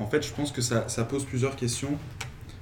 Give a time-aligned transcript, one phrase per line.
[0.00, 1.96] en fait, je pense que ça, pose plusieurs questions.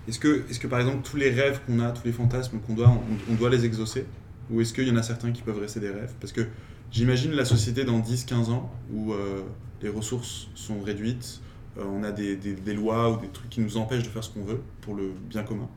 [0.08, 2.74] Est-ce que, est que par exemple tous les rêves qu'on a, tous les fantasmes qu'on
[2.74, 2.92] doit,
[3.30, 4.04] on, doit les exaucer?
[4.50, 6.12] Ou est-ce qu'il y en a certains qui peuvent rester des rêves?
[6.20, 6.46] Parce que
[6.90, 9.42] j'imagine la société dans 10-15 ans où euh,
[9.82, 11.40] les ressources sont réduites,
[11.78, 12.36] euh, on a des,
[12.74, 15.44] lois ou des trucs qui nous empêchent de faire ce qu'on veut pour le bien
[15.44, 15.68] commun.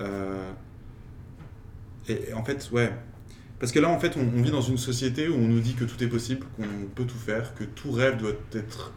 [0.00, 0.50] Euh,
[2.08, 2.92] et, en fait, ouais.
[3.60, 5.84] Parce que là, en fait, on, vit dans une société où on nous dit que
[5.84, 6.64] tout est possible, qu'on
[6.94, 8.92] peut tout faire, que tout rêve doit être.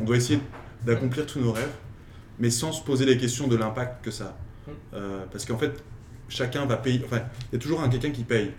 [0.00, 0.40] on doit essayer
[0.84, 1.72] d'accomplir tous nos rêves
[2.38, 4.70] mais sans se poser les questions de l'impact que ça a.
[4.70, 4.74] Mm.
[4.94, 5.82] Euh, parce qu'en fait,
[6.28, 7.02] chacun va payer.
[7.04, 8.52] Enfin, il y a toujours un quelqu'un qui paye.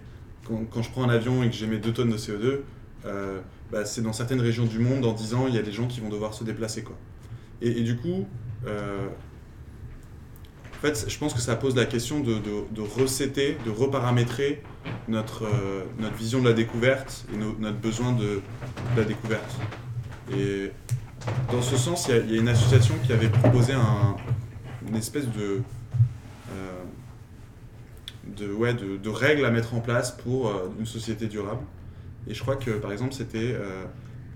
[0.46, 2.60] Quand, quand, je prends un avion et que j'émets 2 tonnes de CO2,
[3.06, 3.40] euh,
[3.72, 5.88] bah, c'est dans certaines régions du monde, dans 10 ans, il y a des gens
[5.88, 6.84] qui vont devoir se déplacer.
[6.84, 6.96] Quoi.
[7.62, 8.26] Et, du coup,
[8.66, 9.08] euh,
[10.78, 14.64] en fait, je pense que ça pose la question de, de, de recéter, de reparamétrer
[15.10, 15.46] notre,
[16.00, 18.42] notre vision de la découverte et notre besoin de,
[18.96, 19.60] de la découverte.
[20.34, 20.72] Et
[21.52, 23.74] dans ce sens, il y, a une association qui avait proposé
[24.88, 25.62] une espèce de,
[26.52, 26.84] euh,
[28.38, 31.62] de, ouais, de, règles à mettre en place pour euh, une société durable.
[32.28, 33.86] Et je crois que, par exemple, c'était euh,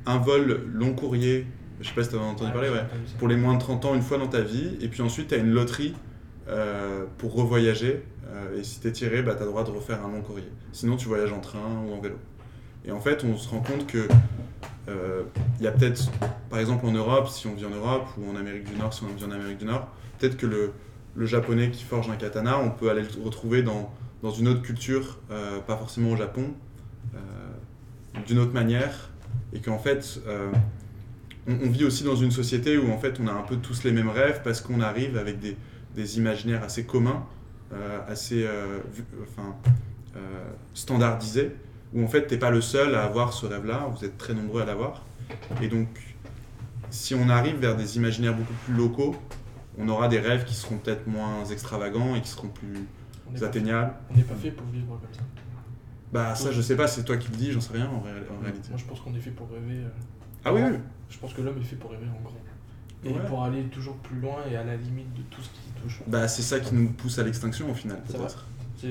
[0.05, 1.47] un vol long courrier,
[1.81, 2.85] je sais pas si tu as entendu parler, ouais,
[3.19, 5.35] pour les moins de 30 ans une fois dans ta vie, et puis ensuite tu
[5.35, 5.95] as une loterie
[7.17, 8.03] pour revoyager,
[8.57, 10.49] et si tu es tiré, bah, tu as le droit de refaire un long courrier.
[10.71, 12.17] Sinon, tu voyages en train ou en vélo.
[12.85, 14.07] Et en fait, on se rend compte que
[14.89, 15.23] euh,
[15.63, 16.11] il y a peut-être,
[16.49, 19.01] par exemple en Europe, si on vit en Europe, ou en Amérique du Nord, si
[19.05, 19.87] on vit en Amérique du Nord,
[20.19, 20.73] peut-être que le,
[21.25, 23.89] japonais qui forge un katana, on peut aller le retrouver dans,
[24.23, 26.47] dans une autre culture, euh, pas forcément au Japon,
[27.15, 27.17] euh,
[28.27, 29.09] d'une autre manière,
[29.53, 30.19] et qu'en fait,
[31.47, 33.85] on, on, vit aussi dans une société où en fait on a un peu tous
[33.85, 35.55] les mêmes rêves parce qu'on arrive avec des,
[35.95, 37.25] des imaginaires assez communs,
[38.09, 38.45] assez
[39.23, 39.55] enfin,
[40.73, 41.55] standardisés
[41.93, 44.61] où en fait t'es pas le seul à avoir ce rêve-là, vous êtes très nombreux
[44.61, 45.03] à l'avoir.
[45.61, 45.87] Et donc,
[46.89, 49.15] si on arrive vers des imaginaires beaucoup plus locaux,
[49.77, 52.87] on aura des rêves qui seront peut-être moins extravagants et qui seront plus
[53.43, 53.93] atteignables.
[54.11, 55.21] on n'est pas fait pour vivre comme ça.
[56.11, 58.69] Bah ça je sais pas, c'est toi qui le dis, j'en sais rien en, réalité.
[58.69, 59.79] Moi je pense qu'on est fait pour rêver.
[59.79, 59.89] Euh,
[60.45, 60.77] ah oui, oui,
[61.09, 62.33] Je pense que l'homme est fait pour rêver en grand.
[63.05, 66.01] Et pour aller toujours plus loin et à la limite de tout ce qui touche.
[66.07, 68.45] Bah c'est ça qui nous pousse à l'extinction au final peut-être.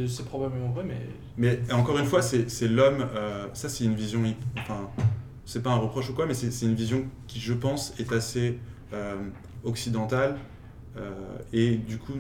[0.09, 1.01] C'est probablement vrai, mais.
[1.37, 3.07] Mais encore une fois, c'est l'homme.
[3.15, 4.23] Euh, ça, c'est une vision.
[4.59, 4.89] Enfin,
[5.45, 8.59] c'est pas un reproche ou quoi, mais c'est une vision qui, je pense, est assez
[8.93, 9.17] euh,
[9.65, 10.37] occidentale
[10.97, 11.11] euh,
[11.53, 12.19] et du coup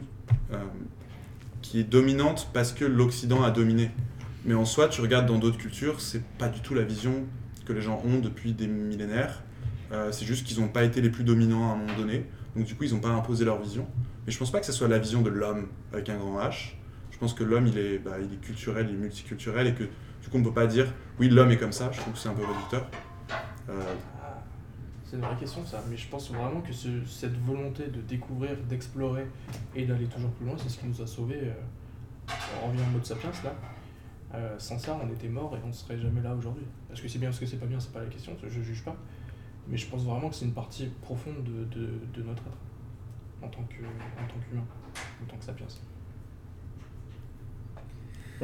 [1.60, 3.91] qui est dominante parce que l'Occident a dominé.
[4.44, 7.25] Mais en soi, tu regardes dans d'autres cultures, c'est pas du tout la vision
[7.65, 9.43] que les gens ont depuis des millénaires.
[10.10, 12.27] c'est juste qu'ils n'ont pas été les plus dominants à un moment donné.
[12.56, 13.87] Donc du coup, ils n'ont pas imposé leur vision.
[14.27, 16.75] Mais je pense pas que ce soit la vision de l'homme avec un grand H.
[17.10, 19.84] Je pense que l'homme, il, est, bah, il est culturel, il est multiculturel et que
[19.84, 21.91] du coup, on ne peut pas dire oui, l'homme est comme ça.
[21.93, 22.87] Je trouve que c'est un peu réducteur.
[23.69, 23.95] Euh,
[25.05, 25.83] c'est une vraie question, ça.
[25.89, 29.27] Mais je pense vraiment que cette volonté de découvrir, d'explorer
[29.75, 31.41] et d'aller toujours plus loin, c'est ce qui nous a sauvés.
[31.43, 31.53] Euh,
[32.62, 33.55] on revient en mode sapiens là.
[34.34, 36.65] Euh, sans ça, on était mort et on serait jamais là aujourd'hui.
[36.91, 38.65] Est-ce que c'est bien, est-ce que c'est pas bien, c'est pas la question, je ne
[38.65, 38.97] juge pas.
[39.69, 42.56] Mais je pense vraiment que c'est une partie profonde de, notre être
[43.43, 43.91] en tant qu'humain,
[45.22, 45.67] en tant que sapiens.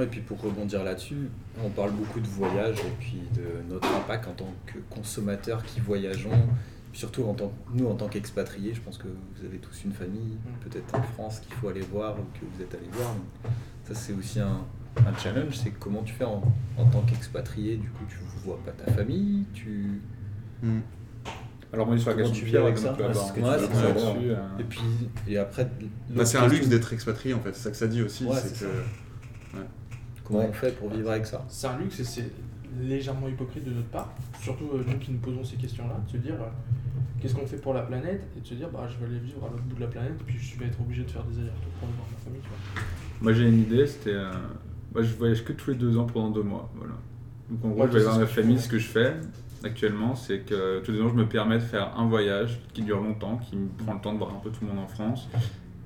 [0.01, 1.29] Et puis pour rebondir là-dessus,
[1.65, 5.81] on parle beaucoup de voyage et puis de notre impact en tant que consommateurs qui
[5.81, 6.49] voyageons,
[6.93, 8.75] surtout en tant, nous en tant qu'expatriés.
[8.75, 10.69] Je pense que vous avez tous une famille, mm.
[10.69, 13.15] peut-être en France, qu'il faut aller voir ou que vous êtes allé voir.
[13.85, 14.61] ça, c'est aussi un,
[15.07, 16.43] un challenge c'est comment tu fais en,
[16.77, 17.77] en tant qu'expatrié.
[17.77, 20.01] Du coup, tu ne vois pas ta famille, tu.
[20.63, 20.79] Mm.
[21.73, 22.97] Alors moi, je suis tu vis avec ça
[24.59, 24.81] Et puis,
[25.27, 25.69] et après.
[26.11, 28.27] Bah, c'est un luxe d'être expatrié en fait, c'est ça que ça dit aussi.
[28.33, 28.71] c'est que
[30.29, 31.45] Comment on fait pour vivre avec ça?
[31.49, 32.31] C'est un luxe et c'est
[32.81, 36.17] légèrement hypocrite de notre part, surtout euh, nous qui nous posons ces questions-là, de se
[36.19, 36.47] dire euh,
[37.21, 39.45] qu'est-ce qu'on fait pour la planète et de se dire bah, je vais aller vivre
[39.45, 41.39] à l'autre bout de la planète et puis je vais être obligé de faire des
[41.39, 42.43] allers-retours pour voir ma famille.
[43.21, 44.13] Moi j'ai une idée, c'était.
[44.13, 44.31] Euh,
[44.93, 46.71] moi je voyage que tous les deux ans pendant deux mois.
[46.77, 46.95] Voilà.
[47.51, 48.59] Donc en gros, je vais voir ma famille.
[48.59, 49.15] Ce que je fais
[49.65, 53.01] actuellement, c'est que tous les ans je me permets de faire un voyage qui dure
[53.01, 55.27] longtemps, qui me prend le temps de voir un peu tout le monde en France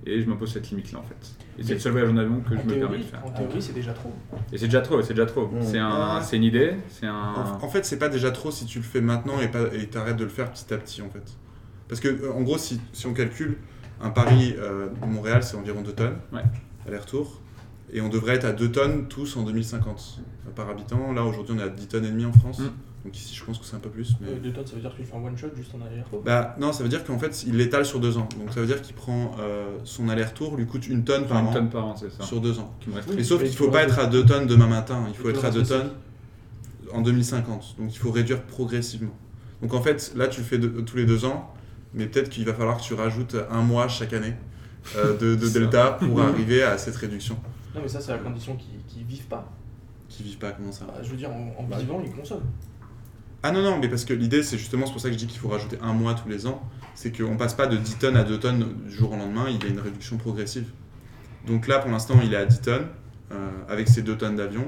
[0.06, 1.32] et je m'impose cette limite là en fait.
[1.58, 3.24] Et c'est le seul voyage en avion que je me permets de faire.
[3.24, 4.12] En théorie, c'est déjà trop.
[4.52, 5.50] Et c'est déjà trop, c'est déjà trop.
[5.60, 7.58] C'est un, c'est une idée, c'est un.
[7.60, 10.16] En, fait, c'est pas déjà trop si tu le fais maintenant et pas et t'arrêtes
[10.16, 11.36] de le faire petit à petit en fait.
[11.88, 13.58] Parce que euh, en gros, si, si on calcule
[14.00, 16.42] un Paris euh, Montréal, c'est environ 2 tonnes ouais.
[16.86, 17.40] aller-retour,
[17.92, 20.20] et on devrait être à 2 tonnes tous en 2050
[20.56, 21.12] par habitant.
[21.12, 22.60] Là aujourd'hui, on est à 10 tonnes et demi en France.
[22.60, 22.70] Mm.
[23.04, 24.14] Donc ici, je pense que c'est un peu plus.
[24.20, 24.32] Mais...
[24.34, 26.72] 2 tonnes, ça veut dire qu'il fait un one shot juste en aller-retour Bah non,
[26.72, 28.28] ça veut dire qu'en fait, il l'étale sur deux ans.
[28.38, 31.48] Donc ça veut dire qu'il prend euh, son aller-retour, lui coûte une tonne par une
[31.48, 31.52] an.
[31.52, 32.22] tonne par an, c'est ça.
[32.22, 32.72] Sur deux ans.
[33.18, 35.44] et sauf qu'il ne faut pas être à 2 tonnes demain matin, il faut être
[35.44, 35.90] à 2 tonnes
[36.92, 37.76] en 2050.
[37.78, 39.14] Donc il faut réduire progressivement.
[39.62, 41.52] Donc en fait, là, tu le fais tous les deux ans.
[41.94, 44.34] mais peut-être qu'il va falloir que tu rajoutes un mois chaque année
[44.96, 47.36] euh, de, de delta pour arriver à cette réduction.
[47.74, 49.50] Non, mais ça, c'est la condition qu'ils qu'ils vivent pas.
[50.08, 52.42] Qui vivent pas, comment ça Bah, je veux dire, en, en Bah, vivant, ils consomment.
[53.42, 55.26] Ah non, non, mais parce que l'idée, c'est justement, c'est pour ça que je dis
[55.26, 56.62] qu'il faut rajouter un mois tous les ans,
[56.94, 59.62] c'est qu'on passe pas de 10 tonnes à 2 tonnes du jour au lendemain, il
[59.62, 60.66] y a une réduction progressive.
[61.46, 62.86] Donc là, pour l'instant, il est à 10 tonnes,
[63.32, 64.66] euh, avec ses 2 tonnes d'avion.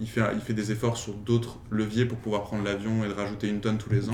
[0.00, 3.12] Il fait, il fait des efforts sur d'autres leviers pour pouvoir prendre l'avion et de
[3.12, 4.12] rajouter une tonne tous les ans.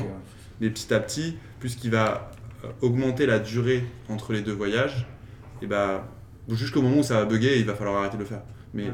[0.60, 2.30] Mais petit à petit, puisqu'il va
[2.64, 5.06] euh, augmenter la durée entre les deux voyages,
[5.62, 6.06] et bah,
[6.48, 8.42] jusqu'au moment où ça va bugger, il va falloir arrêter de le faire.
[8.72, 8.92] Mais Ouais.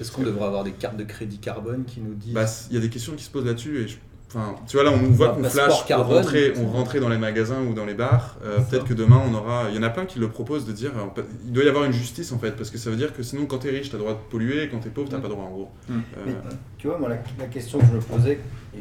[0.00, 2.78] Est-ce qu'on devrait avoir des cartes de crédit carbone qui nous disent bah, il y
[2.78, 3.78] a des questions qui se posent là-dessus.
[3.78, 3.96] Et je-
[4.28, 7.16] Enfin, tu vois, là, on voit Bah, qu'on flash pour rentrer, on rentrait dans les
[7.16, 8.36] magasins ou dans les bars.
[8.44, 9.70] Euh, Peut-être que demain, on aura.
[9.70, 10.92] Il y en a plein qui le proposent de dire.
[10.98, 13.22] euh, Il doit y avoir une justice en fait, parce que ça veut dire que
[13.22, 15.22] sinon, quand t'es riche, t'as le droit de polluer, et quand t'es pauvre, t'as Mm.
[15.22, 15.68] pas le droit en gros.
[15.88, 15.92] Mm.
[15.94, 16.32] Euh, Mais,
[16.76, 18.38] tu vois, moi, la, la question que je me posais,
[18.76, 18.80] et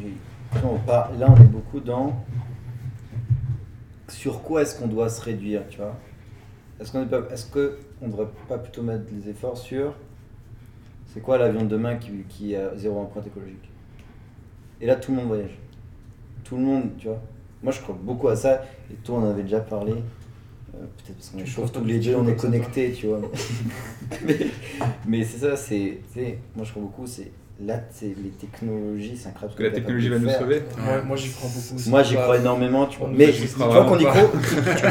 [0.66, 2.26] on parle- là, on est beaucoup dans
[4.10, 5.96] sur quoi est-ce qu'on doit se réduire, tu vois?
[6.80, 9.94] Est-ce qu'on est pas, est-ce que on devrait pas plutôt mettre les efforts sur
[11.08, 13.70] c'est quoi l'avion de demain qui, qui a zéro empreinte écologique?
[14.82, 15.58] Et là, tout le monde voyage.
[16.44, 17.20] Tout le monde, tu vois.
[17.64, 18.64] Moi, je crois beaucoup à ça.
[18.92, 19.92] Et toi, on en avait déjà parlé.
[19.94, 23.20] Euh, Peut-être parce qu'on est tous les deux, on est connectés, tu vois.
[24.26, 24.38] mais
[25.08, 29.18] mais c'est ça, c'est, tu sais, moi je crois beaucoup, c'est là, c'est les technologies,
[29.18, 29.58] c'est incroyable.
[29.58, 30.62] Que la technologie va nous sauver.
[30.78, 31.90] Moi, moi j'y crois beaucoup.
[31.90, 33.08] Moi j'y crois énormément, tu vois.
[33.08, 34.04] on- Mais tu crois vois qu'on y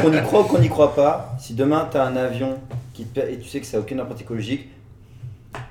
[0.01, 2.57] qu'on y croit ou qu'on n'y croit pas, si demain tu as un avion
[2.93, 4.67] qui te et tu sais que ça n'a aucune empreinte écologique,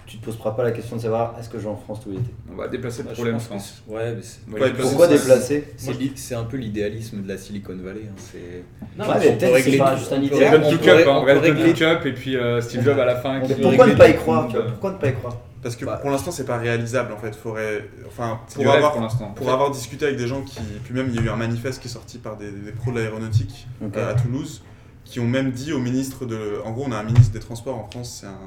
[0.06, 2.10] tu te poseras pas la question de savoir est-ce que je vais en France tout
[2.10, 2.30] l'été?
[2.52, 3.82] On va déplacer le Bah, problème, je que pense.
[3.86, 4.14] c'est- Ouais,
[4.46, 5.12] mais déplacer Pourquoi ça.
[5.14, 5.74] déplacer?
[6.14, 8.02] c'est un peu l'idéalisme de la Silicon Valley.
[8.08, 8.64] hein, c'est-
[8.98, 10.60] Non, Ouais, mais peut-être que c'est pas juste un On idéal.
[10.62, 13.40] on hein, on on régler- Cup et puis euh, Steve Jobs à la fin.
[13.40, 15.36] qui Pourquoi ne pas y croire Pourquoi ne pas y croire?
[15.62, 15.98] Parce que Bah.
[16.00, 17.34] pour l'instant, c'est pas réalisable en fait.
[17.34, 18.94] Faudrait, enfin, pour avoir,
[19.34, 21.82] pour avoir discuté avec des gens qui, puis même il y a eu un manifeste
[21.82, 23.66] qui est sorti par des, des pros de l'aéronautique
[23.96, 24.62] euh, à Toulouse,
[25.04, 27.76] qui ont même dit au ministre de, en gros, on a un ministre des Transports
[27.76, 28.38] en France, c'est un,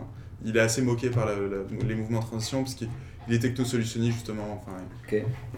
[0.46, 2.90] il est assez moqué par la- la- les mouvements de transition parce qu'il
[3.28, 4.62] il est techno-solutionniste justement.
[4.66, 4.78] Enfin,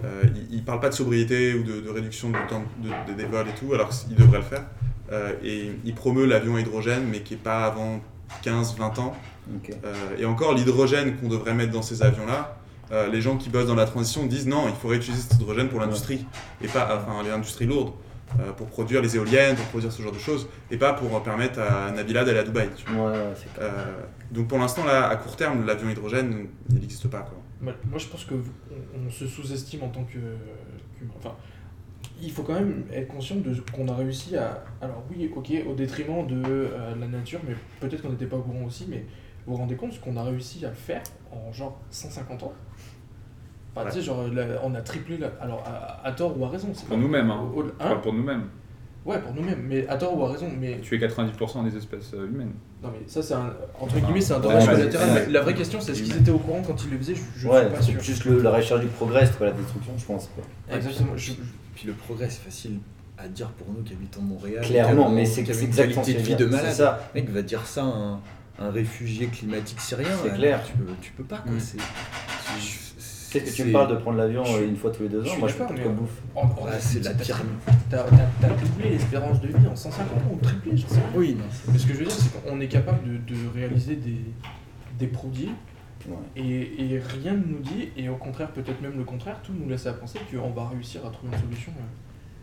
[0.03, 3.17] euh, il, il parle pas de sobriété ou de, de réduction du temps de, de-
[3.17, 4.65] des vols et tout, alors qu'il devrait le faire.
[5.11, 8.01] Euh, et il promeut l'avion à hydrogène, mais qui est pas avant
[8.43, 9.13] 15-20 ans.
[9.85, 12.57] Euh, et encore, l'hydrogène qu'on devrait mettre dans ces avions-là,
[13.09, 15.79] les gens qui bossent dans la transition disent non, il faudrait utiliser cet hydrogène pour
[15.79, 16.25] l'industrie,
[16.61, 17.23] et pas, enfin,
[17.65, 17.93] lourdes, euh,
[18.57, 21.91] pour produire les éoliennes, pour produire ce genre de choses, et pas pour permettre à
[21.91, 22.69] Nabila d'aller à Dubaï.
[22.75, 23.11] tu vois.
[23.11, 23.71] Ouais, ouais, c'est clair.
[23.73, 27.21] Euh, donc pour l'instant, là, à court terme, l'avion hydrogène, il n'existe pas.
[27.21, 27.37] Quoi.
[27.61, 30.19] Moi, moi, je pense que on, se sous-estime en tant que
[30.97, 31.13] qu'humain.
[31.17, 31.35] Enfin,
[32.21, 34.63] il faut quand même être conscient de ce qu'on a réussi à.
[34.81, 38.41] Alors oui, ok, au détriment de euh, la nature, mais peut-être qu'on n'était pas au
[38.41, 38.85] courant aussi.
[38.89, 39.05] Mais
[39.45, 41.01] vous vous rendez compte ce qu'on a réussi à faire
[41.31, 42.53] en genre 150 ans?
[43.75, 44.25] Enfin, tu sais, genre,
[44.63, 45.17] on a triplé.
[45.17, 46.69] La, alors, à, à tort ou à raison.
[46.73, 47.39] c'est Pour pas- nous-mêmes, hein.
[47.55, 47.99] au- au- Je hein?
[48.03, 48.43] pour nous-mêmes.
[49.05, 49.63] Ouais, pour nous-mêmes.
[49.67, 50.47] Mais à tort ou à raison.
[50.59, 52.51] Mais Tuer 90% des espèces euh, humaines.
[52.83, 53.51] non, mais ça, c'est un.
[53.79, 55.09] Entre guillemets, c'est un Ouais, dommage collatéral.
[55.09, 55.27] ouais.
[55.29, 57.15] La vraie question, c'est est-ce qu'ils étaient au courant quand ils le faisaient?
[57.15, 58.01] Je, je ouais, suis pas c'est sûr.
[58.01, 60.29] juste le, la recherche du progrès, c'est pas la destruction, je pense.
[60.35, 60.75] quoi.
[60.75, 61.13] Exactement.
[61.15, 61.37] je- je-
[61.75, 62.77] Puis le progrès, c'est facile
[63.17, 64.63] à dire pour nous qui habitons Montréal.
[64.65, 66.65] Clairement, mais c'est exactement qualité de vie de malade.
[66.69, 66.99] C'est ça.
[67.15, 68.19] Le mec va dire ça à un,
[68.59, 70.07] un réfugié climatique syrien.
[70.23, 70.61] C'est ouais, clair.
[70.63, 71.51] Tu peux, tu peux pas, quoi.
[71.53, 71.59] Mm.
[73.31, 75.21] C'est- Peut-être que tu me parles de prendre l'avion euh, une fois tous les deux
[75.25, 76.21] ans, moi je fais mais- bouffe.
[76.35, 77.53] en- Ouais, c'est la pyramide.
[77.89, 81.01] T'as doublé l'espérance de vie en 150 ans ou triplé, je sais pas.
[81.15, 81.45] Oui, non.
[81.71, 84.17] Mais ce que je veux dire, c'est qu'on est capable de, réaliser des,
[84.99, 85.51] des produits
[86.09, 86.15] Ouais.
[86.35, 89.69] et, et rien ne nous dit, et au contraire, peut-être même le contraire, tout nous
[89.69, 91.83] laisse à penser qu'on va réussir à trouver une solution euh,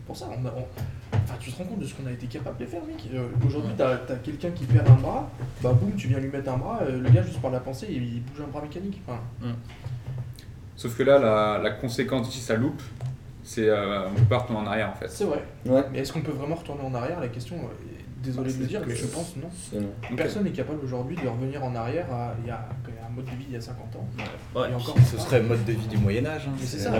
[0.07, 0.27] pour ça.
[0.31, 0.65] On a, on-
[1.11, 2.95] Enfin, tu te rends compte de ce qu'on a été capable de faire, mec?
[3.13, 5.29] Euh, Aujourd'hui, t'as as, quelqu'un qui perd un bras,
[5.61, 7.87] bah boum, tu viens lui mettre un bras, euh, le gars, juste par la pensée,
[7.91, 8.99] il, il bouge un bras mécanique.
[9.05, 9.19] Enfin,
[10.79, 12.81] Sauf que là, la, la conséquence, si ça loupe,
[13.43, 15.09] c'est euh, on peut pas retourner en arrière en fait.
[15.09, 15.43] c'est vrai.
[15.65, 15.83] Ouais.
[15.91, 17.19] Mais est-ce qu'on peut vraiment retourner en arrière?
[17.19, 17.85] La question, euh,
[18.23, 19.49] désolé de le dire, mais je pense non.
[19.81, 20.15] Non.
[20.15, 23.25] Personne n'est capable aujourd'hui de revenir en arrière à, il y a, à un mode
[23.25, 24.07] de vie il y a 50 ans.
[24.55, 26.43] Ouais, Et encore, ce serait le mode de vie du Moyen-Âge.
[26.47, 26.53] hein.
[26.57, 26.93] Mais c'est ça.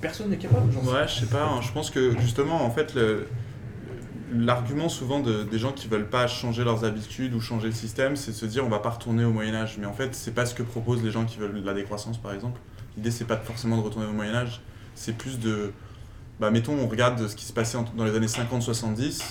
[0.00, 0.90] Personne n'est capable aujourd'hui.
[0.92, 1.42] Ouais, je sais pas.
[1.42, 3.26] hein, je pense que justement, en fait, le-
[4.32, 8.14] l'argument souvent de- des gens qui veulent pas changer leurs habitudes ou changer le système,
[8.14, 9.76] c'est de se dire on va pas retourner au Moyen Âge.
[9.80, 12.32] Mais en fait, c'est pas ce que proposent les gens qui veulent la décroissance, par
[12.32, 12.60] exemple.
[12.96, 14.60] L'idée, c'est pas forcément de retourner au Moyen Âge.
[14.94, 15.72] C'est plus de,
[16.38, 19.22] bah, mettons, on regarde ce qui se passait dans les années 50-70.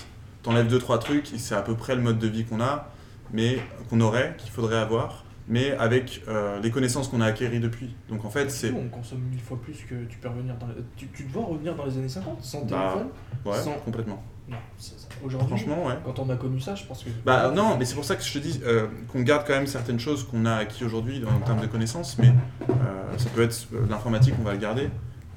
[0.43, 2.89] T'enlèves deux trois trucs, et c'est à peu près le mode de vie qu'on a,
[3.33, 7.93] mais qu'on aurait, qu'il faudrait avoir, mais avec euh, les connaissances qu'on a acquéries depuis.
[8.07, 10.75] Donc en fait, c'est On consomme mille fois plus que tu peux revenir dans les...
[10.95, 13.11] tu, tu revenir dans les années 50 sans Bah, téléphone
[13.45, 14.23] ouais, Sans- complètement.
[14.49, 15.07] Non, c'est ça.
[15.23, 15.93] aujourd'hui, Franchement, ouais.
[16.05, 17.09] quand on a connu ça, je pense que.
[17.25, 19.67] Bah non, mais c'est pour ça que je te dis euh, qu'on garde quand même
[19.67, 22.29] certaines choses qu'on a acquis aujourd'hui en termes de connaissances, mais
[22.69, 22.73] euh,
[23.17, 24.89] ça peut être euh, l'informatique, on va le garder.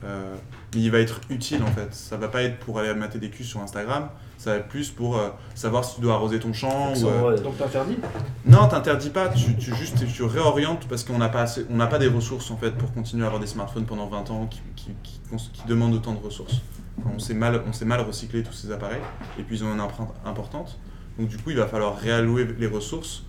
[0.05, 0.35] euh,
[0.75, 1.93] mais il va être utile en fait.
[1.95, 4.91] Ça va pas être pour aller mater des culs sur Instagram, ça va être plus
[4.91, 6.95] pour euh, savoir si tu dois arroser ton champ.
[6.95, 7.37] Ou, euh.
[7.43, 7.99] Donc t'interdis
[8.47, 11.87] Non, t'interdis pas, tu, tu juste tu réorientes parce qu'on n'a pas, assez- on n'a
[11.87, 14.63] pas des ressources en fait pour continuer à avoir des smartphones pendant 20 ans qui,
[14.75, 16.63] qui, qui, cons- qui demandent autant de ressources.
[16.99, 19.01] Enfin, on s'est mal, on s'est mal recyclé tous ces appareils
[19.39, 20.79] et puis ils ont une empreinte importante.
[21.19, 23.25] Donc du coup, il va falloir réallouer les ressources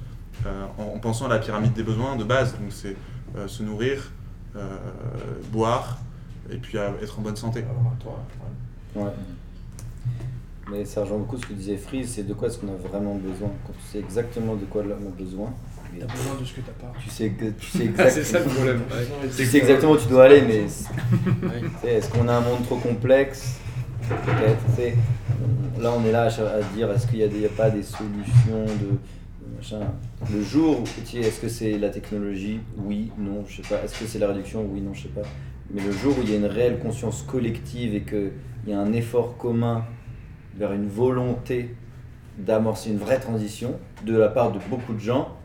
[0.45, 2.53] euh, en, en pensant à la pyramide des besoins de base.
[2.53, 2.95] Donc c'est
[3.35, 4.11] euh, se nourrir,
[4.55, 4.77] euh,
[5.51, 5.97] boire
[6.49, 7.59] et puis être en bonne santé.
[7.63, 8.23] Alors, toi,
[8.95, 9.11] ouais.
[10.73, 13.13] Mais ça rejoint beaucoup ce que disait Freeze, c'est de quoi est-ce qu'on a vraiment
[13.13, 13.51] besoin.
[13.67, 15.53] Quand tu sais exactement de quoi on a besoin,
[15.99, 16.91] T'as besoin de ce que t'as pas.
[16.99, 20.23] tu sais, que, tu sais c'est ça le exactement, tu sais exactement où tu dois
[20.23, 20.63] aller, mais
[21.87, 23.59] est-ce qu'on a un monde trop complexe?
[24.09, 24.97] Peut-être.
[25.79, 28.97] Là, on est là à dire est-ce qu'il n'y a, pas des solutions de.
[30.33, 32.59] Le jour où, tu sais, est-ce que c'est la technologie?
[32.77, 33.83] Oui, non, je sais pas.
[33.83, 34.65] Est-ce que c'est la réduction?
[34.67, 35.21] Oui, non, je sais pas.
[35.71, 38.31] Mais le jour où il y a une réelle conscience collective et qu'il
[38.67, 39.85] y a un effort commun
[40.55, 41.75] vers une volonté
[42.37, 45.37] d'amorcer une vraie transition de la part de beaucoup de gens,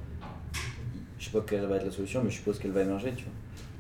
[1.19, 3.13] je sais pas quelle va être la solution, mais je suppose qu'elle va émerger.
[3.17, 3.33] Tu vois.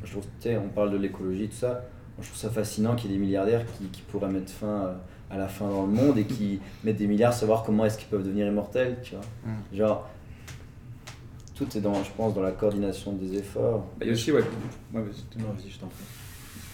[0.05, 0.27] Je trouve,
[0.65, 1.69] on parle de l'écologie, tout ça.
[2.17, 4.67] Moi, je trouve ça fascinant qu'il y ait des milliardaires qui, qui pourraient mettre fin
[4.67, 4.95] euh,
[5.31, 7.99] à la fin dans le monde et qui mettent des milliards à savoir comment est-ce
[7.99, 8.99] qu'ils peuvent devenir immortels.
[9.03, 9.25] Tu vois.
[9.45, 9.77] Mm.
[9.77, 10.09] Genre,
[11.55, 13.87] tout est dans, je pense, dans la coordination des efforts.
[13.99, 15.01] Bah, Il y a aussi, ouais, ouais.
[15.39, 15.87] Non, je.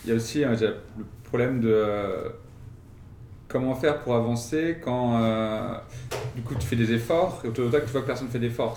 [0.04, 2.28] Il y a aussi hein, le problème de euh,
[3.54, 5.74] comment faire pour avancer quand euh,
[6.34, 7.40] du coup tu fais des efforts?
[7.44, 8.76] Et toi que tu vois que personne ne fait d'efforts.